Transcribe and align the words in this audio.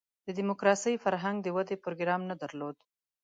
د 0.25 0.27
دیموکراسۍ 0.39 0.93
فرهنګ 1.05 1.37
د 1.41 1.47
ودې 1.55 1.75
پروګرام 1.83 2.21
نه 2.29 2.35
درلود. 2.41 2.77